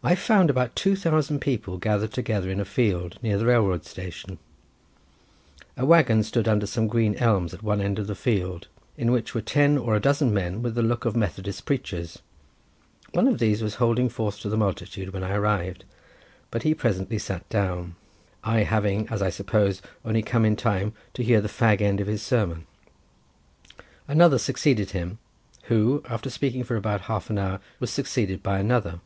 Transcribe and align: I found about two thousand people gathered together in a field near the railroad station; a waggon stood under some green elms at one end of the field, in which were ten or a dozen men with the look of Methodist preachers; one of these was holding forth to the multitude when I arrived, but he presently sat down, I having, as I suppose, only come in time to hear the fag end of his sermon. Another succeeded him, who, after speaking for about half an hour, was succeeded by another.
I 0.00 0.14
found 0.14 0.48
about 0.48 0.76
two 0.76 0.94
thousand 0.94 1.40
people 1.40 1.76
gathered 1.76 2.12
together 2.12 2.48
in 2.52 2.60
a 2.60 2.64
field 2.64 3.18
near 3.20 3.36
the 3.36 3.46
railroad 3.46 3.84
station; 3.84 4.38
a 5.76 5.84
waggon 5.84 6.22
stood 6.22 6.46
under 6.46 6.66
some 6.66 6.86
green 6.86 7.16
elms 7.16 7.52
at 7.52 7.64
one 7.64 7.80
end 7.80 7.98
of 7.98 8.06
the 8.06 8.14
field, 8.14 8.68
in 8.96 9.10
which 9.10 9.34
were 9.34 9.40
ten 9.42 9.76
or 9.76 9.96
a 9.96 10.00
dozen 10.00 10.32
men 10.32 10.62
with 10.62 10.76
the 10.76 10.84
look 10.84 11.04
of 11.04 11.16
Methodist 11.16 11.64
preachers; 11.66 12.20
one 13.10 13.26
of 13.26 13.40
these 13.40 13.60
was 13.60 13.74
holding 13.74 14.08
forth 14.08 14.38
to 14.42 14.48
the 14.48 14.56
multitude 14.56 15.12
when 15.12 15.24
I 15.24 15.34
arrived, 15.34 15.84
but 16.52 16.62
he 16.62 16.74
presently 16.76 17.18
sat 17.18 17.46
down, 17.48 17.96
I 18.44 18.60
having, 18.60 19.08
as 19.08 19.20
I 19.20 19.30
suppose, 19.30 19.82
only 20.04 20.22
come 20.22 20.44
in 20.44 20.54
time 20.54 20.92
to 21.14 21.24
hear 21.24 21.40
the 21.40 21.48
fag 21.48 21.80
end 21.80 22.00
of 22.00 22.06
his 22.06 22.22
sermon. 22.22 22.68
Another 24.06 24.38
succeeded 24.38 24.92
him, 24.92 25.18
who, 25.64 26.04
after 26.08 26.30
speaking 26.30 26.62
for 26.62 26.76
about 26.76 27.02
half 27.02 27.30
an 27.30 27.38
hour, 27.38 27.58
was 27.80 27.90
succeeded 27.90 28.44
by 28.44 28.60
another. 28.60 29.00